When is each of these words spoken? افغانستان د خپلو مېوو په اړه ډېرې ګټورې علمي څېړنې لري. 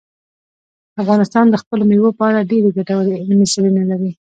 افغانستان 1.01 1.45
د 1.49 1.55
خپلو 1.61 1.83
مېوو 1.89 2.17
په 2.17 2.23
اړه 2.29 2.47
ډېرې 2.51 2.69
ګټورې 2.77 3.19
علمي 3.21 3.47
څېړنې 3.53 3.83
لري. 3.91 4.11